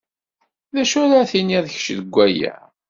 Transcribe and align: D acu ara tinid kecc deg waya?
D 0.73 0.75
acu 0.81 0.97
ara 1.03 1.29
tinid 1.31 1.65
kecc 1.75 1.87
deg 1.97 2.09
waya? 2.15 2.55